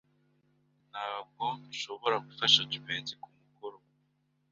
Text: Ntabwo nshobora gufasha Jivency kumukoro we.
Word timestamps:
Ntabwo 0.91 1.45
nshobora 1.69 2.15
gufasha 2.27 2.67
Jivency 2.69 3.13
kumukoro 3.21 3.75
we. 3.83 3.89